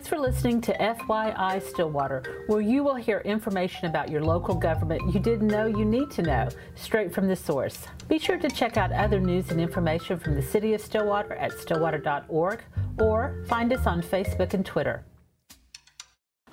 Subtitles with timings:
[0.00, 5.12] Thanks for listening to FYI Stillwater, where you will hear information about your local government
[5.12, 7.86] you didn't know you need to know, straight from the source.
[8.08, 11.52] Be sure to check out other news and information from the City of Stillwater at
[11.52, 12.62] stillwater.org
[12.98, 15.04] or find us on Facebook and Twitter.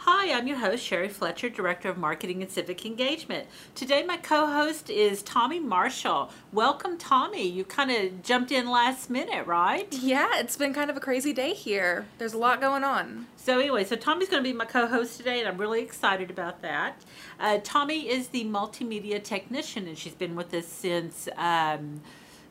[0.09, 3.45] Hi, I'm your host, Sherry Fletcher, Director of Marketing and Civic Engagement.
[3.75, 6.31] Today, my co host is Tommy Marshall.
[6.53, 7.45] Welcome, Tommy.
[7.45, 9.93] You kind of jumped in last minute, right?
[9.93, 12.05] Yeah, it's been kind of a crazy day here.
[12.19, 13.27] There's a lot going on.
[13.35, 16.29] So, anyway, so Tommy's going to be my co host today, and I'm really excited
[16.29, 17.03] about that.
[17.37, 21.27] Uh, Tommy is the multimedia technician, and she's been with us since.
[21.35, 21.99] Um,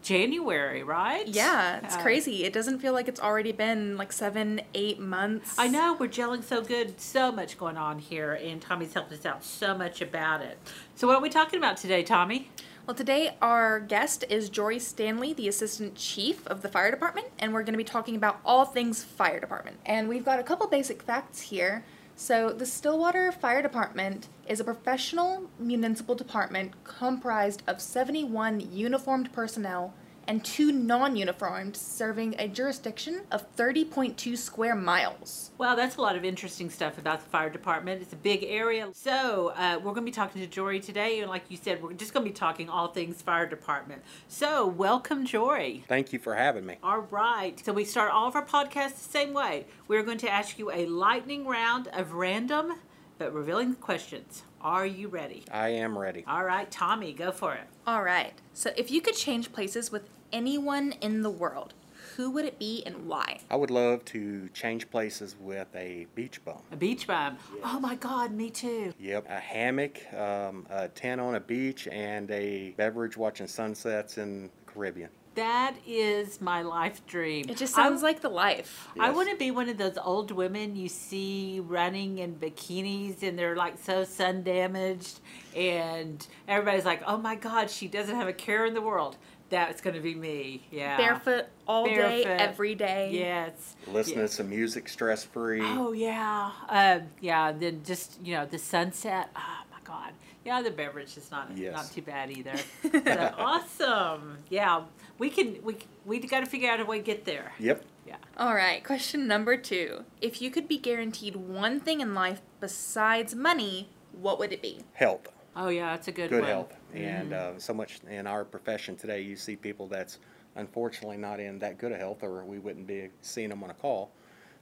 [0.07, 1.27] January, right?
[1.27, 2.45] Yeah, it's uh, crazy.
[2.45, 5.57] It doesn't feel like it's already been like seven, eight months.
[5.59, 7.01] I know, we're gelling so good.
[7.01, 10.59] So much going on here, and Tommy's helped us out so much about it.
[10.95, 12.49] So, what are we talking about today, Tommy?
[12.87, 17.53] Well, today our guest is Jory Stanley, the Assistant Chief of the Fire Department, and
[17.53, 19.79] we're going to be talking about all things fire department.
[19.85, 21.85] And we've got a couple basic facts here.
[22.19, 29.93] So, the Stillwater Fire Department is a professional municipal department comprised of 71 uniformed personnel
[30.27, 35.51] and two non-uniformed serving a jurisdiction of 30.2 square miles.
[35.59, 38.03] Wow, that's a lot of interesting stuff about the fire department.
[38.03, 38.89] It's a big area.
[38.93, 41.93] So uh, we're going to be talking to Jory today, and like you said, we're
[41.93, 44.03] just going to be talking all things fire department.
[44.29, 45.85] So welcome, Jory.
[45.89, 46.77] Thank you for having me.
[46.83, 47.61] All right.
[47.65, 49.67] So we start all of our podcasts the same way.
[49.89, 52.75] We're going to ask you a lightning round of random
[53.19, 54.43] but revealing questions.
[54.61, 55.45] Are you ready?
[55.51, 56.25] I am ready.
[56.27, 57.67] All right, Tommy, go for it.
[57.87, 58.35] All right.
[58.53, 61.75] So if you could change places with anyone in the world,
[62.17, 63.41] who would it be and why?
[63.51, 66.59] I would love to change places with a beach bum.
[66.73, 67.37] A beach bum?
[67.55, 67.63] Yes.
[67.65, 68.95] Oh my God, me too.
[68.99, 74.45] Yep, a hammock, um, a tent on a beach, and a beverage watching sunsets in
[74.45, 75.11] the Caribbean.
[75.37, 77.49] That is my life dream.
[77.49, 78.89] It just sounds I, like the life.
[78.97, 79.07] Yes.
[79.07, 83.39] I want to be one of those old women you see running in bikinis and
[83.39, 85.21] they're like so sun damaged,
[85.55, 89.17] and everybody's like, oh my God, she doesn't have a care in the world.
[89.49, 90.67] That's going to be me.
[90.73, 90.97] Yeah.
[90.97, 92.25] Barefoot all Barefoot.
[92.25, 93.11] day, every day.
[93.13, 93.77] Yes.
[93.87, 95.61] Listening to some music stress free.
[95.63, 96.51] Oh, yeah.
[96.69, 97.53] Um, yeah.
[97.53, 99.31] Then just, you know, the sunset.
[99.37, 100.13] Oh, my God.
[100.45, 101.75] Yeah, the beverage is not yes.
[101.75, 102.57] not too bad either.
[102.93, 104.39] so, awesome.
[104.51, 104.83] Yeah,
[105.19, 107.53] we can we we got to figure out a way to get there.
[107.59, 107.85] Yep.
[108.07, 108.17] Yeah.
[108.37, 108.83] All right.
[108.85, 114.39] Question number two: If you could be guaranteed one thing in life besides money, what
[114.39, 114.81] would it be?
[114.95, 115.29] Health.
[115.55, 116.51] Oh yeah, that's a good good one.
[116.51, 116.77] health.
[116.95, 117.05] Mm-hmm.
[117.05, 120.19] And uh, so much in our profession today, you see people that's
[120.57, 123.75] unfortunately not in that good of health, or we wouldn't be seeing them on a
[123.75, 124.11] call.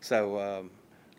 [0.01, 0.71] So um,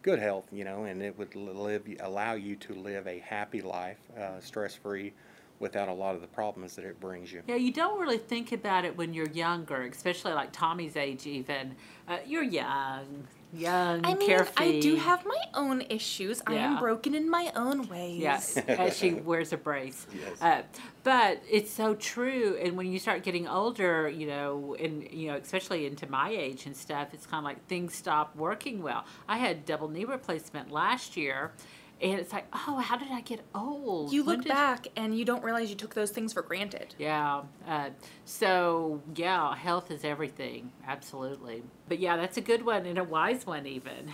[0.05, 3.97] good health, you know, and it would live allow you to live a happy life,
[4.15, 5.11] uh, stress free,
[5.59, 7.41] without a lot of the problems that it brings you.
[7.47, 11.25] Yeah, you don't really think about it when you're younger, especially like Tommy's age.
[11.25, 11.75] Even
[12.07, 14.77] uh, you're young, young, I mean, carefree.
[14.77, 16.41] I do have my own issues.
[16.49, 16.53] Yeah.
[16.53, 18.19] I am broken in my own ways.
[18.19, 20.07] Yes, as she wears a brace.
[20.13, 20.41] Yes.
[20.41, 20.63] Uh,
[21.03, 22.57] but it's so true.
[22.61, 26.65] And when you start getting older, you know, and you know, especially into my age
[26.65, 29.05] and stuff, it's kind of like things stop working well.
[29.27, 31.53] I had double knee replacement last year
[32.01, 34.11] and it's like, oh, how did I get old?
[34.11, 36.93] You look back and you don't realize you took those things for granted.
[36.99, 37.43] Yeah.
[37.67, 37.89] Uh,
[38.25, 40.71] so, yeah, health is everything.
[40.85, 41.63] Absolutely.
[41.87, 44.11] But yeah, that's a good one and a wise one, even.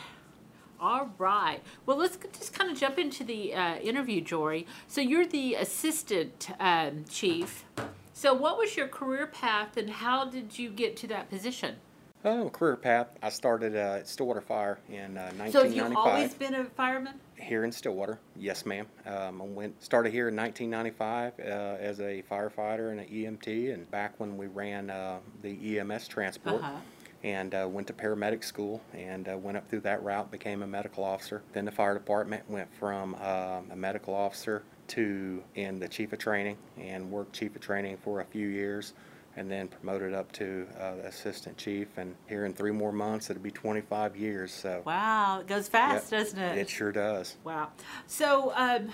[0.79, 1.61] All right.
[1.85, 4.67] Well, let's just kind of jump into the uh, interview, Jory.
[4.87, 7.65] So, you're the assistant um, chief.
[8.13, 11.77] So, what was your career path and how did you get to that position?
[12.23, 13.07] Oh, career path.
[13.23, 15.51] I started uh, at Stillwater Fire in uh, 1995.
[15.51, 17.15] So, have you always been a fireman?
[17.41, 18.85] Here in Stillwater, yes, ma'am.
[19.05, 21.43] Um, I went started here in 1995 uh,
[21.81, 26.61] as a firefighter and an EMT, and back when we ran uh, the EMS transport.
[26.61, 26.77] Uh-huh.
[27.23, 30.67] And uh, went to paramedic school and uh, went up through that route, became a
[30.67, 31.43] medical officer.
[31.53, 36.19] Then the fire department went from um, a medical officer to in the chief of
[36.19, 38.93] training and worked chief of training for a few years
[39.35, 41.87] and then promoted up to uh, assistant chief.
[41.97, 44.53] And here in three more months, it'll be 25 years.
[44.53, 46.57] So wow, it goes fast, yep, doesn't it?
[46.57, 47.37] It sure does.
[47.43, 47.69] Wow.
[48.07, 48.89] So, um,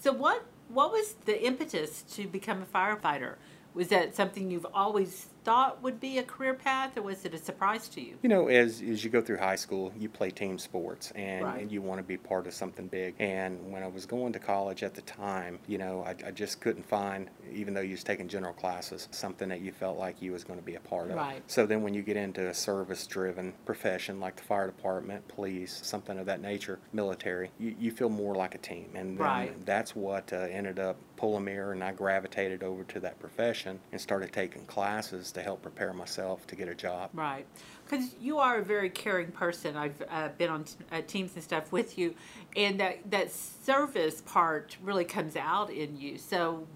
[0.00, 3.36] so what what was the impetus to become a firefighter?
[3.76, 7.38] Was that something you've always thought would be a career path, or was it a
[7.38, 8.14] surprise to you?
[8.22, 11.60] You know, as, as you go through high school, you play team sports and, right.
[11.60, 13.14] and you want to be part of something big.
[13.20, 16.60] And when I was going to college at the time, you know, I, I just
[16.60, 20.32] couldn't find, even though you was taking general classes, something that you felt like you
[20.32, 21.16] was going to be a part of.
[21.16, 21.42] Right.
[21.46, 26.18] So then when you get into a service-driven profession like the fire department, police, something
[26.18, 28.88] of that nature, military, you, you feel more like a team.
[28.94, 29.64] And right.
[29.64, 34.32] that's what uh, ended up me, and I gravitated over to that profession and started
[34.32, 37.10] taking classes to help prepare myself to get a job.
[37.14, 37.46] Right.
[37.84, 39.76] Because you are a very caring person.
[39.76, 42.14] I've uh, been on uh, teams and stuff with you,
[42.54, 46.18] and that, that service part really comes out in you.
[46.18, 46.66] So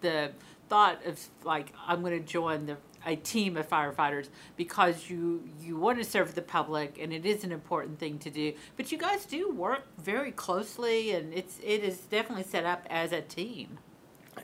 [0.00, 0.32] the
[0.68, 5.76] thought of like, I'm going to join the a team of firefighters because you you
[5.76, 8.98] want to serve the public and it is an important thing to do but you
[8.98, 13.78] guys do work very closely and it's it is definitely set up as a team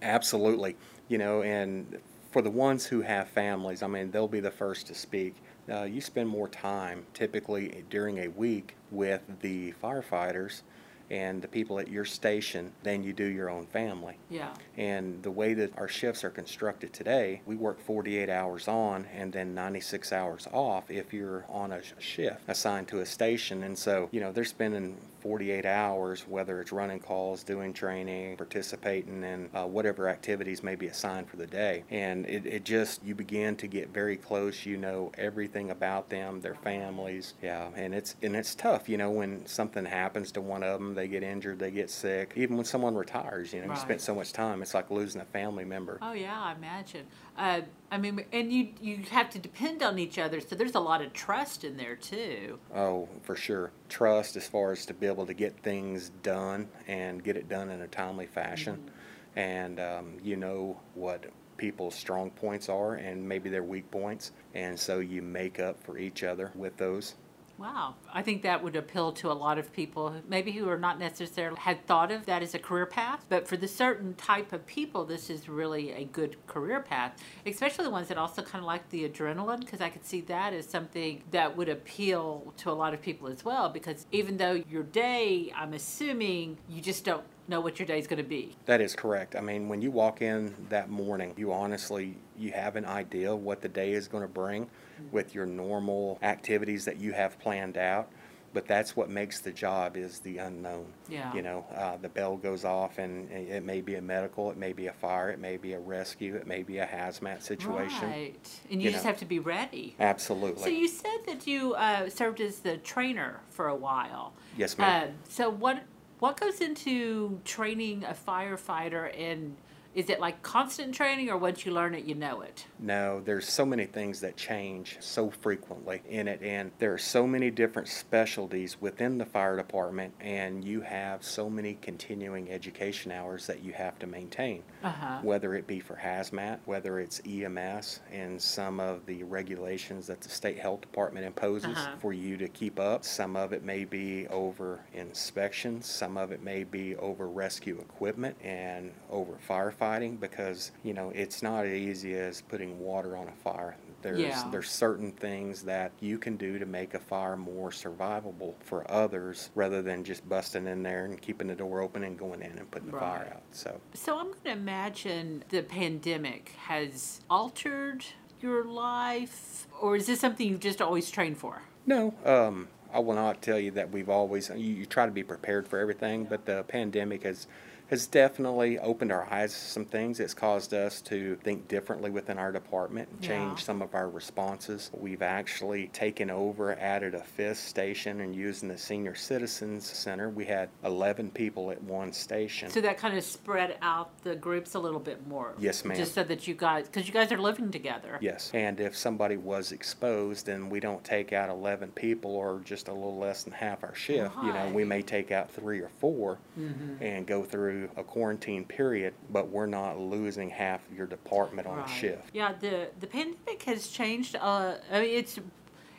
[0.02, 0.76] Absolutely.
[1.08, 1.98] You know, and
[2.30, 5.34] for the ones who have families, I mean, they'll be the first to speak.
[5.70, 10.62] Uh, you spend more time typically during a week with the firefighters
[11.10, 14.16] and the people at your station than you do your own family.
[14.30, 19.06] yeah And the way that our shifts are constructed today, we work 48 hours on
[19.14, 23.62] and then 96 hours off if you're on a shift assigned to a station.
[23.62, 24.96] And so, you know, they're spending
[25.28, 30.86] 48 hours, whether it's running calls, doing training, participating in uh, whatever activities may be
[30.88, 31.82] assigned for the day.
[31.90, 34.66] And it, it just, you begin to get very close.
[34.66, 37.32] You know everything about them, their families.
[37.42, 37.70] Yeah.
[37.74, 41.08] And it's, and it's tough, you know, when something happens to one of them, they
[41.08, 42.34] get injured, they get sick.
[42.36, 45.24] Even when someone retires, you know, you spent so much time, it's like losing a
[45.24, 45.98] family member.
[46.02, 47.06] oh yeah i imagine
[47.38, 47.60] uh,
[47.90, 51.00] i mean and you you have to depend on each other so there's a lot
[51.00, 53.70] of trust in there too Oh, for sure.
[53.94, 57.70] Trust as far as to be able to get things done and get it done
[57.70, 58.90] in a timely fashion.
[59.36, 61.26] And um, you know what
[61.58, 64.32] people's strong points are and maybe their weak points.
[64.52, 67.14] And so you make up for each other with those.
[67.56, 67.94] Wow.
[68.12, 71.56] I think that would appeal to a lot of people, maybe who are not necessarily
[71.58, 73.24] had thought of that as a career path.
[73.28, 77.16] But for the certain type of people, this is really a good career path,
[77.46, 80.52] especially the ones that also kind of like the adrenaline, because I could see that
[80.52, 83.68] as something that would appeal to a lot of people as well.
[83.68, 88.06] Because even though your day, I'm assuming you just don't know what your day is
[88.06, 88.56] going to be.
[88.66, 89.36] That is correct.
[89.36, 93.40] I mean, when you walk in that morning, you honestly you have an idea of
[93.40, 94.68] what the day is going to bring
[95.12, 98.08] with your normal activities that you have planned out.
[98.52, 100.86] But that's what makes the job is the unknown.
[101.08, 101.34] Yeah.
[101.34, 104.72] You know, uh, the bell goes off, and it may be a medical, it may
[104.72, 108.08] be a fire, it may be a rescue, it may be a hazmat situation.
[108.08, 108.60] Right.
[108.70, 109.10] And you, You just know.
[109.10, 109.96] have to be ready.
[109.98, 110.62] Absolutely.
[110.62, 114.34] So you said that you uh, served as the trainer for a while.
[114.56, 115.08] Yes, ma'am.
[115.08, 115.82] Uh, so what
[116.24, 119.54] what goes into training a firefighter, and
[119.94, 122.66] is it like constant training, or once you learn it, you know it?
[122.80, 127.26] No, there's so many things that change so frequently in it, and there are so
[127.26, 133.46] many different specialties within the fire department, and you have so many continuing education hours
[133.46, 134.62] that you have to maintain.
[134.82, 135.18] Uh-huh.
[135.22, 140.28] Whether it be for hazmat, whether it's EMS, and some of the regulations that the
[140.28, 141.96] state health department imposes Uh-huh.
[142.00, 143.04] for you to keep up.
[143.04, 148.36] Some of it may be over inspections, some of it may be over rescue equipment
[148.42, 153.32] and over firefighting because, you know, it's not as easy as putting water on a
[153.32, 153.76] fire.
[154.02, 154.48] There's Yeah.
[154.50, 159.50] there's certain things that you can do to make a fire more survivable for others
[159.54, 162.70] rather than just busting in there and keeping the door open and going in and
[162.70, 163.42] putting the fire out.
[163.52, 168.04] So So I'm going to imagine the pandemic has altered
[168.40, 171.62] your life, or is this something you've just always trained for?
[171.86, 174.50] No, um, I will not tell you that we've always.
[174.50, 177.46] You, you try to be prepared for everything, but the pandemic has
[177.94, 180.18] has definitely opened our eyes to some things.
[180.18, 183.64] It's caused us to think differently within our department, and change Yeah.
[183.66, 184.90] some of our responses.
[184.92, 190.44] We've actually taken over, added a fifth station, and using the Senior Citizens Center, we
[190.44, 192.68] had 11 people at one station.
[192.68, 195.54] So that kind of spread out the groups a little bit more.
[195.60, 195.96] Yes, ma'am.
[195.96, 198.18] Just so that you guys, because you guys are living together.
[198.20, 202.88] Yes, and if somebody was exposed, then we don't take out 11 people or just
[202.88, 204.34] a little less than half our shift.
[204.42, 207.00] You know, we may take out three or 4 mm-hmm.
[207.00, 211.82] and go through a quarantine period, but we're not losing half your department on a
[211.82, 211.88] Right.
[211.90, 212.30] shift.
[212.32, 214.36] Yeah, the the pandemic has changed.
[214.36, 215.38] Uh, I mean, it's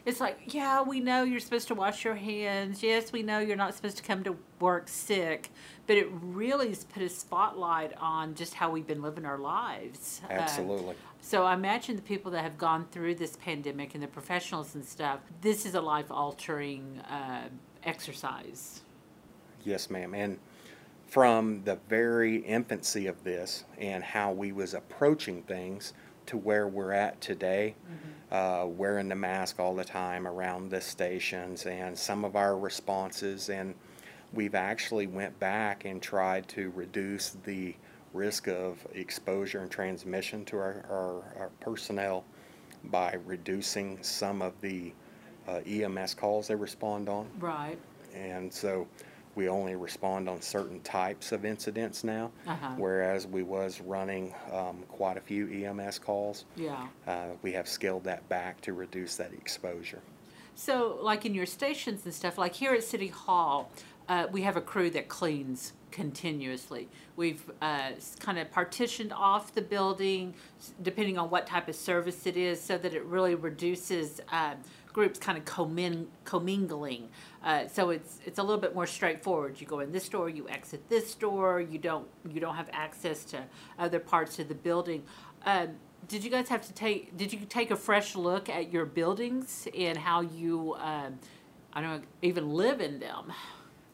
[0.05, 2.83] it's like yeah, we know you're supposed to wash your hands.
[2.83, 5.49] Yes, we know you're not supposed to come to work sick,
[5.87, 10.21] but it really has put a spotlight on just how we've been living our lives.
[10.29, 10.95] Uh, Absolutely.
[11.21, 14.85] so I imagine the people that have gone through this pandemic and the professionals and
[14.85, 15.19] stuff.
[15.41, 17.49] This is a life altering uh,
[17.83, 18.81] exercise.
[19.63, 20.13] Yes, ma'am.
[20.13, 20.37] And
[21.15, 25.93] from the very infancy of this and how we was approaching things
[26.25, 27.73] to where we're at today,
[28.33, 33.47] uh, wearing the mask all the time around the stations and some of our responses
[33.47, 33.73] and
[34.33, 37.73] we've actually went back and tried to reduce the
[38.11, 42.25] risk of exposure and transmission to our, our, our personnel
[42.83, 44.91] by reducing some of the
[45.47, 47.25] uh, EMS calls they respond on.
[47.39, 47.77] Right.
[48.13, 48.85] And so
[49.35, 52.31] we only respond on certain types of incidents now.
[52.47, 52.69] Uh-huh.
[52.77, 56.45] Whereas we was running um, quite a few EMS calls.
[56.55, 56.87] Yeah.
[57.05, 60.01] Uh, we have scaled that back to reduce that exposure.
[60.55, 63.69] So, like in your stations and stuff, like here at City Hall,
[64.07, 66.87] uh, we have a crew that cleans continuously.
[67.15, 70.33] We've uh, kind of partitioned off the building,
[70.81, 74.55] depending on what type of service it is, so that it really reduces uh,
[74.95, 77.09] groups kind of commin- commingling.
[77.43, 79.59] Uh, so it's it's a little bit more straightforward.
[79.59, 81.59] You go in this door, you exit this door.
[81.59, 83.43] You don't you don't have access to
[83.77, 85.03] other parts of the building.
[85.45, 85.71] Um,
[86.07, 87.17] did you guys have to take?
[87.17, 91.19] Did you take a fresh look at your buildings and how you, um,
[91.73, 93.33] I don't even live in them?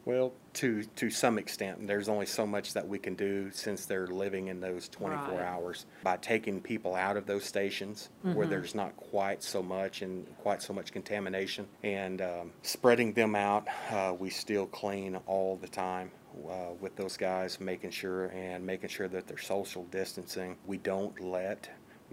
[0.03, 4.07] Well, to, to some extent, there's only so much that we can do since they're
[4.07, 5.43] living in those 24 Right.
[5.45, 5.85] hours.
[6.03, 10.61] By taking people out of those stations where there's not quite so much and quite
[10.63, 16.11] so much contamination and um, spreading them out, uh, we still clean all the time.
[16.49, 20.55] Uh, with those guys, making sure and making sure that they're social distancing.
[20.65, 21.69] We don't let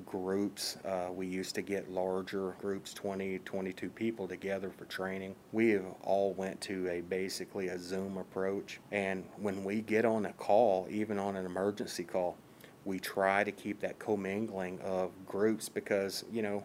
[0.07, 0.77] groups.
[0.85, 5.35] Uh, we used to get larger groups, 20, 22 people together for training.
[5.53, 8.81] We have all went to a basically a Zoom approach.
[8.93, 12.37] And when we get on a call, even on an emergency call,
[12.85, 16.65] we try to keep that commingling of groups because, you know,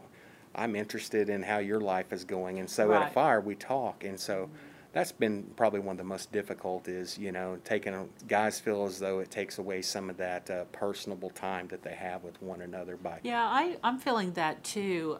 [0.55, 2.59] I'm interested in how your life is going.
[2.59, 4.03] And so at a fire, we talk.
[4.03, 4.49] And so
[4.93, 8.85] that's been probably one of the most difficult is, you know, taking, a- guys feel
[8.85, 12.41] as though it takes away some of that uh, personable time that they have with
[12.41, 15.17] one another by Yeah, I, I'm feeling that too.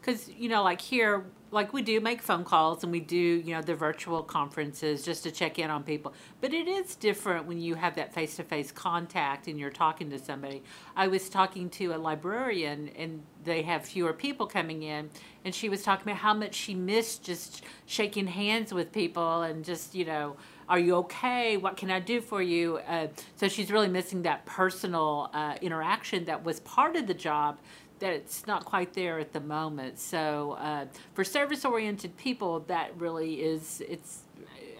[0.00, 3.54] Because, you know, like here, like we do make phone calls and we do, you
[3.54, 6.12] know, the virtual conferences just to check in on people.
[6.40, 10.10] But it is different when you have that face to face contact and you're talking
[10.10, 10.62] to somebody.
[10.94, 15.08] I was talking to a librarian and they have fewer people coming in.
[15.44, 19.64] And she was talking about how much she missed just shaking hands with people and
[19.64, 20.36] just, you know,
[20.68, 21.56] are you okay?
[21.56, 22.76] What can I do for you?
[22.86, 27.58] Uh, so she's really missing that personal uh, interaction that was part of the job
[28.00, 29.98] that it's not quite there at the moment.
[29.98, 34.22] So uh, for service oriented people, that really is, it's,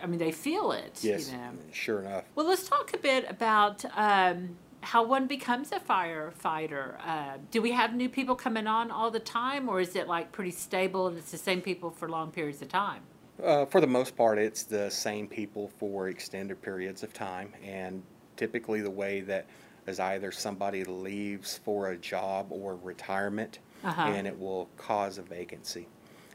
[0.03, 0.99] I mean, they feel it.
[1.03, 1.51] Yes, You know?
[1.73, 2.25] sure enough.
[2.35, 6.95] Well, let's talk a bit about um, how one becomes a firefighter.
[7.05, 10.31] Uh, do we have new people coming on all the time, or is it like
[10.33, 13.03] pretty stable and it's the same people for long periods of time?
[13.43, 18.03] Uh, for the most part, it's the same people for extended periods of time, and
[18.37, 19.47] typically the way that
[19.89, 24.03] is either somebody leaves for a job or retirement, Uh-huh.
[24.03, 25.87] and it will cause a vacancy,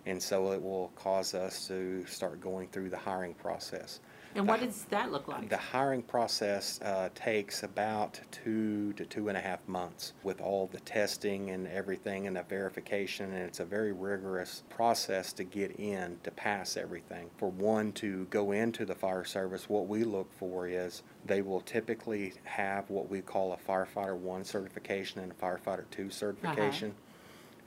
[0.05, 4.00] and so it will cause us to start going through the hiring process.
[4.36, 5.50] And what does that look like?
[5.50, 10.68] The hiring process uh, takes about two to two and a half months with all
[10.68, 15.80] the testing and everything and the verification, and it's a very rigorous process to get
[15.80, 17.30] in to pass everything.
[17.38, 21.62] For one to go into the fire service, what we look for is they will
[21.62, 26.94] typically have what we call a firefighter one certification and a firefighter two certification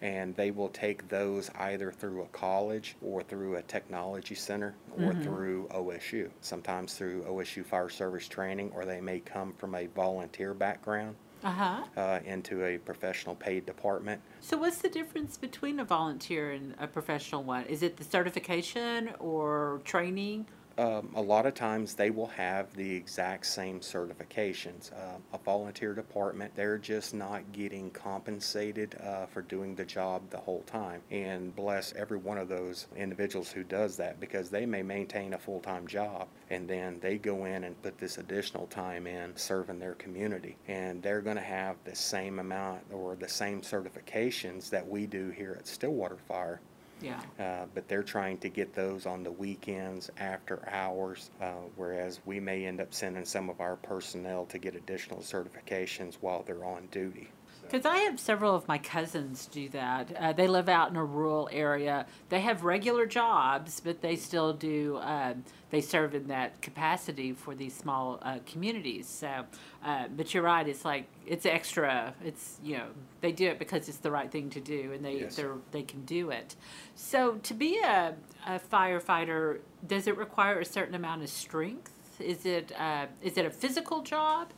[0.02, 5.14] and they will take those either through a college or through a technology center or
[5.14, 6.30] through OSU.
[6.40, 11.50] Sometimes through OSU Fire Service Training, or they may come from a volunteer background Uh
[11.50, 11.82] huh.
[11.96, 14.20] uh, into a professional paid department.
[14.40, 17.64] So, what's the difference between a volunteer and a professional one?
[17.64, 20.46] Is it the certification or training?
[20.78, 24.92] Um, a lot of times they will have the exact same certifications.
[24.92, 30.36] Um, a volunteer department, they're just not getting compensated uh, for doing the job the
[30.36, 31.00] whole time.
[31.10, 35.38] And bless every one of those individuals who does that because they may maintain a
[35.38, 39.78] full time job and then they go in and put this additional time in serving
[39.78, 40.56] their community.
[40.68, 45.30] And they're going to have the same amount or the same certifications that we do
[45.30, 46.60] here at Stillwater Fire.
[47.00, 47.20] Yeah.
[47.38, 52.40] Uh, but they're trying to get those on the weekends after hours, uh, whereas we
[52.40, 56.86] may end up sending some of our personnel to get additional certifications while they're on
[56.90, 57.28] duty.
[57.70, 60.14] Because I have several of my cousins do that.
[60.16, 62.06] Uh, they live out in a rural area.
[62.28, 64.98] They have regular jobs, but they still do.
[65.02, 69.08] Um, they serve in that capacity for these small uh, communities.
[69.08, 69.44] So,
[69.84, 70.66] uh, but you're right.
[70.66, 72.14] It's like it's extra.
[72.24, 72.86] It's you know
[73.20, 75.36] they do it because it's the right thing to do, and they Yes.
[75.36, 76.54] they're, they can do it.
[76.94, 78.14] So to be a,
[78.46, 81.92] a firefighter, does it require a certain amount of strength?
[82.20, 84.50] Is it uh, is it a physical job?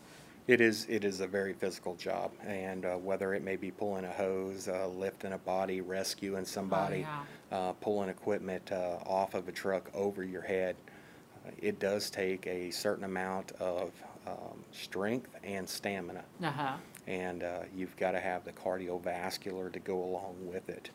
[0.48, 4.06] It is it is a very physical job, and uh, whether it may be pulling
[4.06, 7.06] a hose, uh, lifting a body, rescuing somebody,
[7.52, 10.74] uh, pulling equipment uh, off of a truck over your head,
[11.46, 13.92] uh, it does take a certain amount of
[14.26, 16.24] um, strength and stamina.
[16.42, 16.76] Uh huh.
[17.06, 20.88] and uh, you've got to have the cardiovascular to go along with it.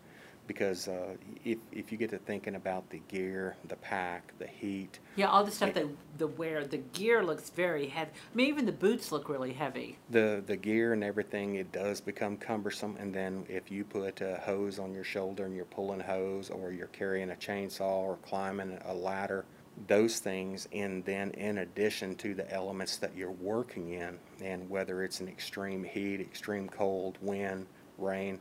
[0.48, 5.00] Because uh, if, if you get to thinking about the gear, the pack, the heat,
[5.16, 8.12] Yeah, all the stuff that the wear, the gear looks very heavy.
[8.12, 9.98] I mean, even the boots look really heavy.
[10.10, 12.98] the the gear and everything, it does become cumbersome.
[13.00, 16.72] And then if you put a hose on your shoulder and you're pulling hose, or
[16.72, 19.46] you're carrying a chainsaw or climbing a ladder,
[19.88, 25.04] those things, and then in addition to the elements that you're working in, and whether
[25.04, 27.66] it's an extreme heat, extreme cold, wind,
[27.98, 28.40] rain,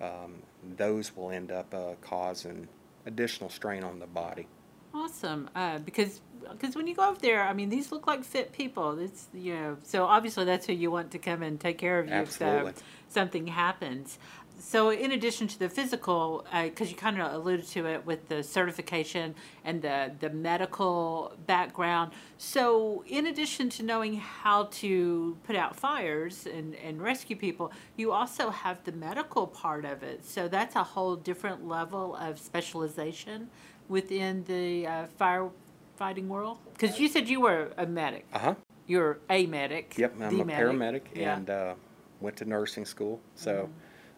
[0.00, 0.42] um,
[0.76, 2.68] those will end up uh, causing
[3.06, 4.46] additional strain on the body.
[4.92, 8.52] Awesome, uh, because because when you go up there, I mean, these look like fit
[8.52, 8.98] people.
[8.98, 12.08] It's you know, so obviously that's who you want to come and take care of
[12.08, 12.70] you Absolutely.
[12.70, 14.18] if uh, something happens.
[14.60, 18.42] So in addition to the physical, because you kind of alluded to it with the
[18.42, 22.12] certification and the the medical background.
[22.36, 28.12] So in addition to knowing how to put out fires and and rescue people, you
[28.12, 30.24] also have the medical part of it.
[30.24, 33.48] So that's a whole different level of specialization
[33.88, 36.58] within the uh, firefighting world?
[36.72, 38.26] Because you said you were a medic.
[38.32, 38.54] Uh huh.
[38.86, 39.94] You're a medic.
[39.98, 40.56] Yep, I'm a medic.
[40.56, 41.36] paramedic Yeah.
[41.36, 41.74] and uh,
[42.20, 43.20] went to nursing school.
[43.34, 43.68] So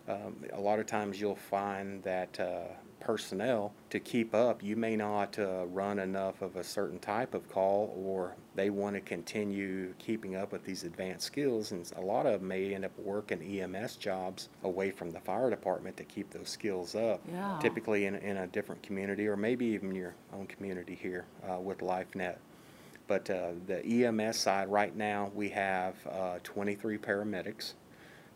[0.08, 4.96] um, a lot of times you'll find that uh, personnel to keep up, you may
[4.96, 9.92] not uh, run enough of a certain type of call, or they want to continue
[9.98, 11.72] keeping up with these advanced skills.
[11.72, 15.50] And a lot of them may end up working EMS jobs away from the fire
[15.50, 17.20] department to keep those skills up.
[17.30, 17.58] Yeah.
[17.60, 21.78] Typically in, in a different community, or maybe even your own community here uh, with
[21.78, 22.36] LifeNet.
[23.08, 27.74] But uh, the EMS side, right now, we have uh, 23 paramedics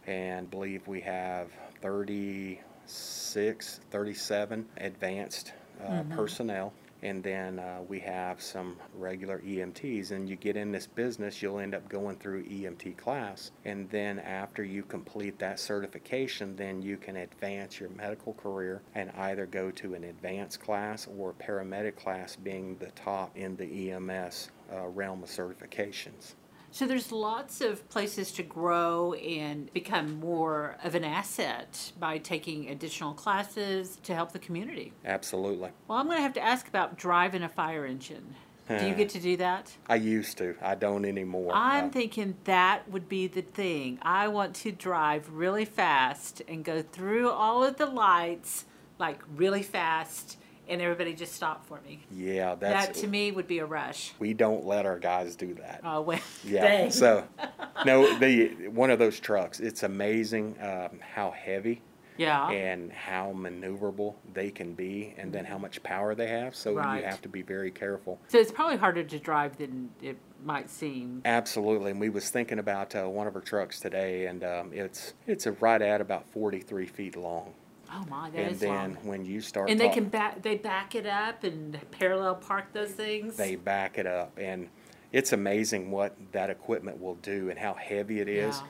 [0.06, 1.48] and believe we have
[1.82, 5.52] 36, 37 advanced
[5.84, 6.72] uh, personnel.
[7.02, 10.12] And then uh, we have some regular EMTs.
[10.12, 13.50] And you get in this business, you'll end up going through EMT class.
[13.64, 19.10] And then after you complete that certification, then you can advance your medical career and
[19.18, 24.50] either go to an advanced class or paramedic class being the top in the EMS
[24.72, 26.34] uh, realm of certifications.
[26.70, 32.68] So there's lots of places to grow and become more of an asset by taking
[32.68, 34.92] additional classes to help the community.
[35.04, 35.70] Absolutely.
[35.88, 38.35] Well, I'm going to have to ask about driving a fire engine.
[38.68, 39.73] Do you get to do that?
[39.88, 40.56] I used to.
[40.60, 41.52] I don't anymore.
[41.54, 44.00] I'm Uh, thinking that would be the thing.
[44.02, 48.64] I want to drive really fast and go through all of the lights
[48.99, 50.36] like really fast
[50.68, 52.00] and everybody just stop for me.
[52.10, 54.12] yeah, that's that to me would be a rush.
[54.18, 55.80] we don't let our guys do that.
[55.84, 56.62] Oh, well, yeah.
[56.62, 56.90] dang.
[56.90, 57.24] So,
[57.84, 59.60] no, the one of those trucks.
[59.60, 61.82] It's amazing um, how heavy
[62.16, 62.48] yeah.
[62.50, 66.54] and how maneuverable they can be, and then how much power they have.
[66.56, 67.00] So Right.
[67.02, 68.18] you have to be very careful.
[68.28, 71.22] So it's probably harder to drive than it might seem.
[71.24, 75.14] Absolutely, and we was thinking about uh, one of our trucks today, and um, it's
[75.26, 77.52] it's a right at about forty three feet long.
[77.92, 78.94] Oh my, that and then long.
[79.04, 82.90] when you start, And they can back they back it up and parallel park those
[82.90, 83.36] things.
[83.36, 84.68] they back it up and
[85.12, 88.66] it's amazing what that equipment will do and how heavy it is Yeah.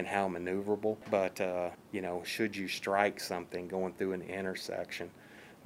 [0.00, 5.10] and how maneuverable but uh, you know should you strike something going through an intersection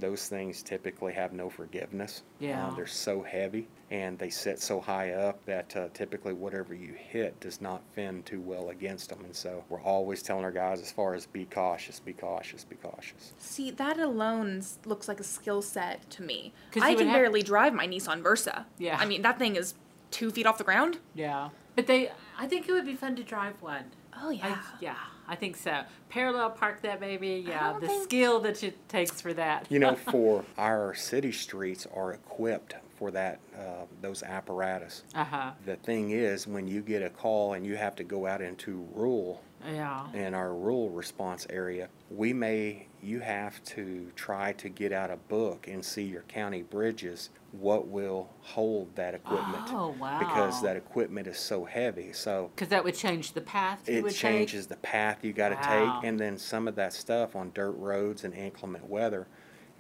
[0.01, 2.67] those things typically have no forgiveness Yeah.
[2.69, 6.95] uh, they're so heavy and they sit so high up that uh, typically whatever you
[6.95, 10.81] hit does not fend too well against them and so we're always telling our guys
[10.81, 15.25] as far as be cautious be cautious be cautious See, that alone looks like a
[15.25, 16.53] skill set to me.
[16.81, 18.67] I can have- barely drive my Nissan Versa.
[18.79, 18.97] Yeah.
[18.99, 19.75] I mean, that thing is
[20.11, 20.99] two feet off the ground.
[21.15, 21.51] Yeah.
[21.77, 23.85] But they I think it would be fun to drive one.
[24.23, 24.47] Oh, yeah.
[24.47, 24.97] I, yeah,
[25.31, 25.83] I think so.
[26.09, 27.45] Parallel park that baby.
[27.47, 29.67] Yeah, the think- skill that it takes for that.
[29.71, 35.05] You know, for our city streets are equipped for that, uh, those apparatus.
[35.15, 35.51] Uh huh.
[35.65, 38.87] The thing is, when you get a call and you have to go out into
[38.93, 40.13] rural, Yeah.
[40.13, 45.17] in our rural response area, we may, you have to try to get out a
[45.17, 49.75] book and see your county bridges, what will hold that equipment.
[49.75, 50.19] Oh, wow.
[50.19, 54.03] Because that equipment is so heavy, so Because that would change the path you it
[54.03, 55.57] would changes the path you gotta Wow.
[55.57, 59.27] take, and then some of that stuff on dirt roads and inclement weather,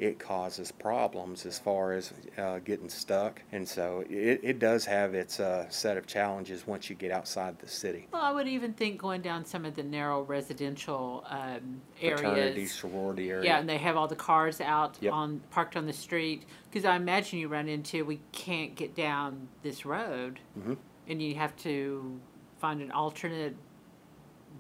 [0.01, 5.13] it causes problems as far as uh, getting stuck, and so it, it does have
[5.15, 8.09] its uh, set of challenges once you get outside the city.
[8.11, 12.73] Well, I would even think going down some of the narrow residential um, Fraternity, areas.
[12.73, 13.45] sorority area.
[13.45, 15.13] Yeah, and they have all the cars out Yep.
[15.13, 16.47] on parked on the street.
[16.71, 20.79] Because I imagine you run into we can't get down this road, Mhm.
[21.09, 22.19] and you have to
[22.59, 23.55] find an alternate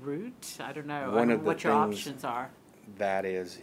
[0.02, 0.58] route.
[0.60, 1.12] I don't know.
[1.12, 2.50] I One the what your options are.
[2.98, 3.58] that is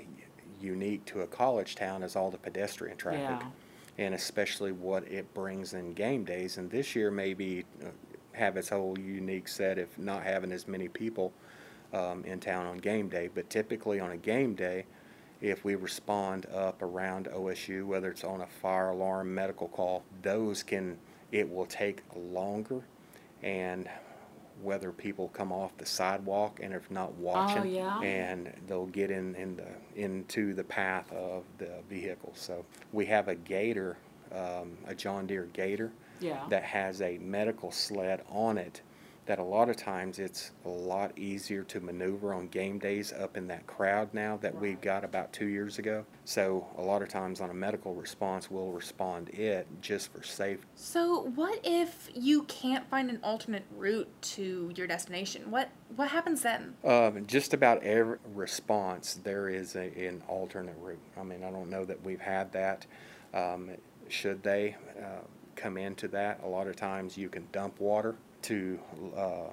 [0.62, 3.46] unique to a college town is all the pedestrian traffic.
[3.46, 4.06] Yeah.
[4.06, 6.58] And especially what it brings in game days.
[6.58, 7.88] And this year maybe uh,
[8.34, 11.34] have its whole unique set of not having as many people
[11.94, 13.30] um, in town on game day.
[13.34, 14.86] But typically on a game day,
[15.42, 20.64] if we respond up around OSU, whether it's on a fire alarm, medical call, those
[20.64, 20.98] can,
[21.32, 22.82] it will take longer.
[23.44, 23.90] And
[24.62, 27.68] whether people come off the sidewalk and if not watching.
[27.68, 28.00] yeah?
[28.02, 32.34] And they'll get in, in the, into the path of the vehicle.
[32.36, 33.98] So we have a gator,
[34.32, 35.92] um, a John Deere gator.
[36.20, 36.42] Yeah.
[36.50, 38.82] That has a medical sled on it
[39.28, 43.38] that a lot of times it's a lot easier to maneuver on game days up
[43.38, 46.06] in that crowd now that we've got about two years ago.
[46.26, 50.66] So a lot of times on a medical response, we'll respond it just for safety.
[50.76, 55.52] So, what if you can't find an alternate route to your destination?
[55.52, 56.76] What what happens then?
[56.84, 61.00] Um, just about every response, there is a, an alternate route.
[61.20, 62.86] I mean, I don't know that we've had that.
[63.34, 63.72] Um,
[64.10, 65.22] should they uh,
[65.56, 68.16] come into that, a lot of times you can dump water
[68.48, 68.80] to
[69.16, 69.50] uh,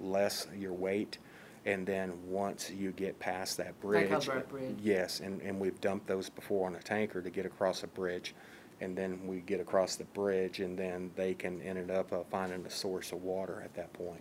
[0.00, 1.18] less your weight.
[1.66, 4.10] And then once you get past that bridge.
[4.12, 4.76] over a bridge.
[4.82, 8.34] Yes, and, and we've dumped those before on a tanker to get across a bridge.
[8.80, 12.66] And then we get across the bridge, and then they can end up uh, finding
[12.66, 14.20] a source of water at that point.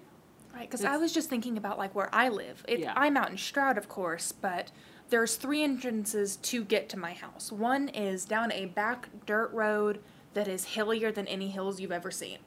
[0.53, 2.63] Right, because I was just thinking about like where I live.
[2.67, 2.93] It, Yeah.
[2.95, 4.71] I'm out in Stroud, of course, but
[5.09, 7.51] there's three entrances to get to my house.
[7.51, 9.99] One is down a back dirt road
[10.33, 12.37] that is hillier than any hills you've ever seen,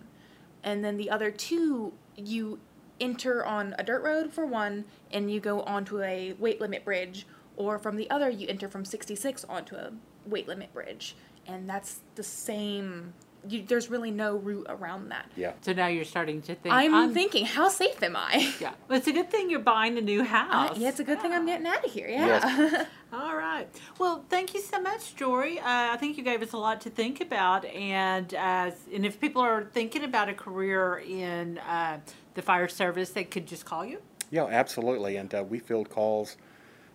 [0.67, 2.59] and then the other two you
[3.01, 7.27] enter on a dirt road for one, and you go onto a weight limit bridge,
[7.57, 9.93] or from the other you enter from 66 onto a
[10.27, 13.15] weight limit bridge, and that's the same.
[13.49, 15.27] You, there's really no route around that.
[15.37, 15.53] Yeah.
[15.61, 16.75] So now you're starting to think.
[16.75, 18.53] I'm, thinking, how safe am I?
[18.61, 18.73] Yeah.
[18.89, 20.79] Well, it's a good thing you're buying a new Uh, house.
[20.79, 22.09] yeah, it's a good thing I'm getting out of here.
[22.09, 22.27] Yeah.
[22.27, 22.87] Yes.
[23.13, 23.69] All right.
[23.99, 25.61] Well, thank you so much, Jory.
[25.61, 29.21] Uh, I think you gave us a lot to think about, and uh, and if
[29.21, 32.01] people are thinking about a career in uh,
[32.35, 34.03] the fire service, they could just call you.
[34.31, 35.17] Yeah, absolutely.
[35.17, 36.37] And uh, we field calls,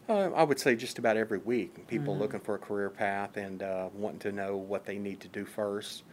[0.09, 1.87] uh, I would say just about every week.
[1.87, 5.29] People looking for a career path and uh, wanting to know what they need to
[5.29, 6.03] do first,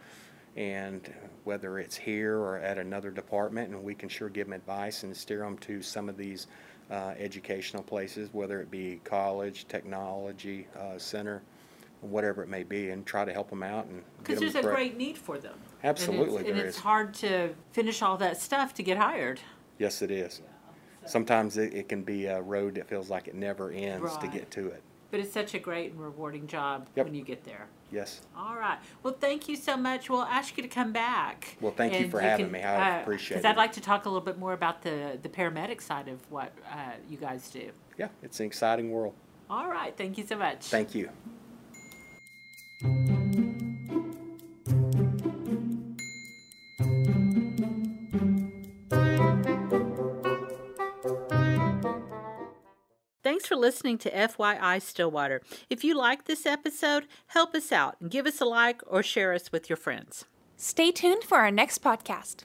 [0.55, 3.71] and whether it's here or at another department.
[3.71, 6.47] And we can sure give them advice and steer them to some of these
[6.91, 11.41] uh, educational places, whether it be college, technology uh, center,
[12.01, 14.55] whatever it may be, and try to help them out and get Because 'em there's
[14.55, 15.59] a correct- great need for them.
[15.83, 16.83] Absolutely and it's, and there it's is.
[16.83, 19.39] hard to finish all that stuff to get hired.
[19.77, 20.41] Yes, it is.
[21.05, 24.51] Sometimes it, it can be a road that feels like it never ends to get
[24.51, 24.83] to it.
[25.11, 27.05] But it's such a great and rewarding job Yep.
[27.07, 27.67] when you get there.
[27.91, 28.21] Yes.
[28.37, 28.77] All right.
[29.01, 30.09] Well, thank you so much.
[30.09, 31.57] We'll ask you to come back.
[31.59, 32.61] Well, thank you for having me.
[32.61, 33.41] I appreciate it.
[33.41, 36.19] Because I'd like to talk a little bit more about the, the paramedic side of
[36.29, 37.71] what uh, you guys do.
[37.97, 39.15] Yeah, it's an exciting world.
[39.49, 39.97] All right.
[39.97, 40.65] Thank you so much.
[40.65, 41.09] Thank you.
[53.59, 55.41] Listening to FYI Stillwater.
[55.69, 59.33] If you like this episode, help us out and give us a like or share
[59.33, 60.25] us with your friends.
[60.57, 62.43] Stay tuned for our next podcast.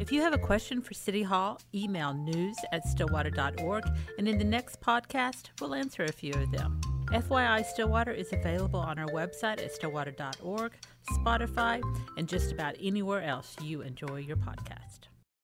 [0.00, 3.84] If you have a question for City Hall, email news at stillwater.org,
[4.18, 6.80] and in the next podcast, we'll answer a few of them.
[7.06, 10.72] FYI Stillwater is available on our website at stillwater.org,
[11.10, 11.80] Spotify,
[12.18, 15.08] and just about anywhere else you enjoy your podcast.